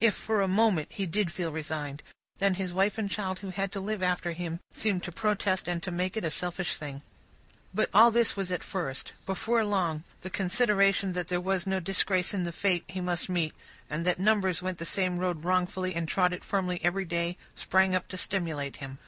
[0.00, 2.02] If, for a moment, he did feel resigned,
[2.38, 5.82] then his wife and child who had to live after him, seemed to protest and
[5.82, 7.02] to make it a selfish thing.
[7.74, 9.12] But, all this was at first.
[9.26, 13.52] Before long, the consideration that there was no disgrace in the fate he must meet,
[13.90, 17.94] and that numbers went the same road wrongfully, and trod it firmly every day, sprang
[17.94, 18.98] up to stimulate him.